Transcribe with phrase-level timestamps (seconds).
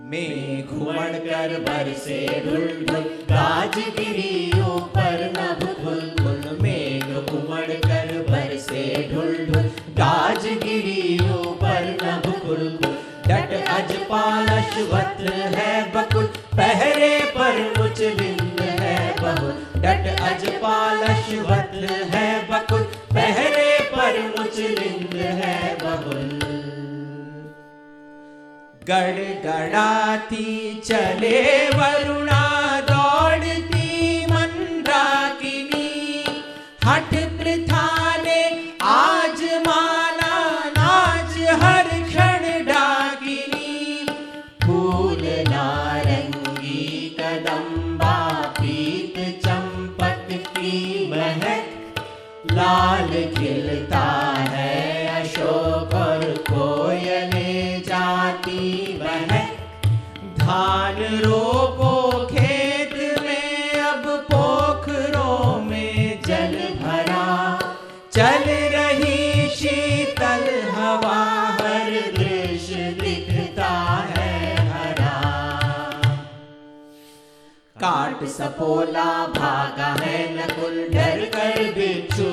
[0.00, 3.00] में घुमड़ कर बरसे ढुल ढुल
[3.30, 4.50] गाज गिरी
[5.36, 9.62] नभ धुल धुल मेघ घुमड़ कर बरसे ढुल ढुल
[10.00, 12.96] गाज गिरी ऊपर नभ खुल खुल
[13.28, 15.20] डट अजपाल अश्वत्थ
[15.54, 16.26] है बकुल,
[16.56, 17.60] पहरे पर
[18.00, 19.52] बिंद है बहुल।
[19.82, 22.82] डट अजपाल अश्वत्थ है बकुल,
[23.14, 24.52] पहरे पर मुझ
[28.88, 32.40] गड़गड़ाती चले वरुणा,
[32.80, 35.90] दौड़ती मंदाकिनी।
[36.84, 37.84] हठ प्रथा
[38.84, 40.34] आज माना
[40.68, 44.06] नाच हर क्षण डाकिनी
[44.62, 48.16] फूल नारंगी, कदम्बा,
[48.60, 52.04] पीत चंपक की महक।
[52.52, 53.63] लाल खिलता
[62.26, 67.58] खेत में, अब पोखरों में जल भरा।
[68.12, 71.20] चल रही शीतल हवा,
[71.60, 72.90] हर दृश्य
[74.08, 74.44] है
[77.76, 82.32] काट सपोला, भागा है नकुल डर कर बिच्छू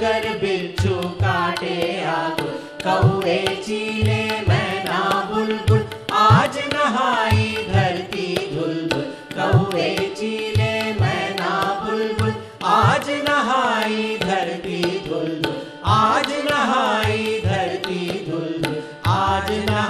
[0.00, 1.74] मगर बिच्छू काटे
[2.10, 2.38] आग
[2.84, 5.82] कौए चीले मैना बुलबुल,
[6.20, 9.02] आज नहाई धरती धुलबुल
[9.34, 11.52] कौए चीले मैना
[11.84, 12.32] बुलबुल,
[12.70, 15.62] आज नहाई धरती धुलबुल,
[15.98, 18.82] आज नहाई धरती धुलबुल,
[19.18, 19.89] आज नहाई